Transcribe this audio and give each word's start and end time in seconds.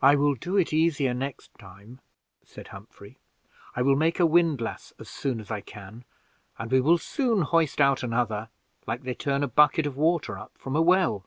"I 0.00 0.14
will 0.14 0.36
do 0.36 0.56
it 0.56 0.72
easier 0.72 1.12
next 1.12 1.50
time," 1.58 1.98
said 2.44 2.68
Humphrey. 2.68 3.18
"I 3.74 3.82
will 3.82 3.96
make 3.96 4.20
a 4.20 4.24
windlass 4.24 4.92
as 5.00 5.08
soon 5.08 5.40
as 5.40 5.50
I 5.50 5.60
can, 5.60 6.04
and 6.56 6.70
we 6.70 6.80
will 6.80 6.98
soon 6.98 7.42
hoist 7.42 7.80
out 7.80 8.04
another, 8.04 8.48
like 8.86 9.02
they 9.02 9.14
turn 9.14 9.42
a 9.42 9.48
bucket 9.48 9.86
of 9.86 9.96
water 9.96 10.38
up 10.38 10.52
from 10.56 10.76
a 10.76 10.82
well." 10.82 11.26